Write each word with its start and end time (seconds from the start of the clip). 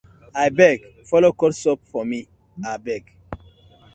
Abeg 0.43 0.79
follo 1.09 1.29
cut 1.39 1.53
soap 1.61 1.79
for 1.91 2.03
mi 2.09 2.19
abeg. 2.71 3.03